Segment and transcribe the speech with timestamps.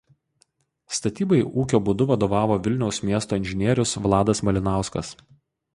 [0.99, 5.19] Statybai ūkio būdu vadovavo Vilniaus miesto inžinierius Vladas Malinauskas.